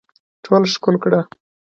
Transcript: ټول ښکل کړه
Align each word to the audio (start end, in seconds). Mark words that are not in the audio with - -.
ټول 0.43 0.61
ښکل 0.73 0.95
کړه 1.03 1.19